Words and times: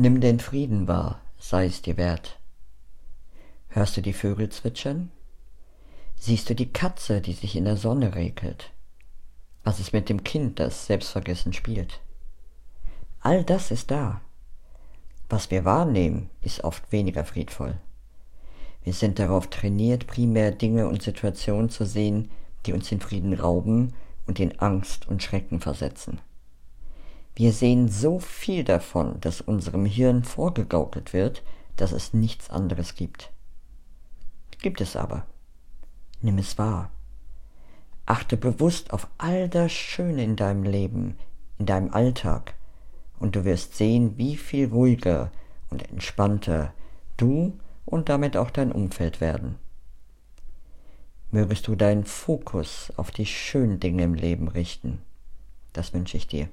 Nimm 0.00 0.20
den 0.20 0.38
Frieden 0.38 0.86
wahr, 0.86 1.20
sei 1.40 1.66
es 1.66 1.82
dir 1.82 1.96
wert. 1.96 2.38
Hörst 3.66 3.96
du 3.96 4.00
die 4.00 4.12
Vögel 4.12 4.48
zwitschern? 4.48 5.10
Siehst 6.14 6.48
du 6.48 6.54
die 6.54 6.72
Katze, 6.72 7.20
die 7.20 7.32
sich 7.32 7.56
in 7.56 7.64
der 7.64 7.76
Sonne 7.76 8.14
regelt? 8.14 8.70
Was 9.64 9.80
ist 9.80 9.92
mit 9.92 10.08
dem 10.08 10.22
Kind, 10.22 10.60
das 10.60 10.86
selbstvergessen 10.86 11.52
spielt? 11.52 11.98
All 13.18 13.42
das 13.42 13.72
ist 13.72 13.90
da. 13.90 14.20
Was 15.28 15.50
wir 15.50 15.64
wahrnehmen, 15.64 16.30
ist 16.42 16.62
oft 16.62 16.92
weniger 16.92 17.24
friedvoll. 17.24 17.76
Wir 18.84 18.92
sind 18.92 19.18
darauf 19.18 19.48
trainiert, 19.48 20.06
primär 20.06 20.52
Dinge 20.52 20.86
und 20.86 21.02
Situationen 21.02 21.70
zu 21.70 21.84
sehen, 21.84 22.30
die 22.66 22.72
uns 22.72 22.88
den 22.88 23.00
Frieden 23.00 23.34
rauben 23.34 23.94
und 24.28 24.38
in 24.38 24.60
Angst 24.60 25.08
und 25.08 25.24
Schrecken 25.24 25.58
versetzen. 25.58 26.20
Wir 27.38 27.52
sehen 27.52 27.86
so 27.86 28.18
viel 28.18 28.64
davon, 28.64 29.20
dass 29.20 29.40
unserem 29.40 29.84
Hirn 29.84 30.24
vorgegaukelt 30.24 31.12
wird, 31.12 31.44
dass 31.76 31.92
es 31.92 32.12
nichts 32.12 32.50
anderes 32.50 32.96
gibt. 32.96 33.30
Gibt 34.60 34.80
es 34.80 34.96
aber. 34.96 35.24
Nimm 36.20 36.38
es 36.38 36.58
wahr. 36.58 36.90
Achte 38.06 38.36
bewusst 38.36 38.92
auf 38.92 39.06
all 39.18 39.48
das 39.48 39.70
Schöne 39.70 40.24
in 40.24 40.34
deinem 40.34 40.64
Leben, 40.64 41.16
in 41.58 41.66
deinem 41.66 41.94
Alltag, 41.94 42.54
und 43.20 43.36
du 43.36 43.44
wirst 43.44 43.76
sehen, 43.76 44.18
wie 44.18 44.36
viel 44.36 44.66
ruhiger 44.66 45.30
und 45.70 45.88
entspannter 45.92 46.74
du 47.18 47.56
und 47.84 48.08
damit 48.08 48.36
auch 48.36 48.50
dein 48.50 48.72
Umfeld 48.72 49.20
werden. 49.20 49.60
Mögest 51.30 51.68
du 51.68 51.76
deinen 51.76 52.04
Fokus 52.04 52.92
auf 52.96 53.12
die 53.12 53.26
schönen 53.26 53.78
Dinge 53.78 54.02
im 54.02 54.14
Leben 54.14 54.48
richten. 54.48 54.98
Das 55.72 55.94
wünsche 55.94 56.16
ich 56.16 56.26
dir. 56.26 56.48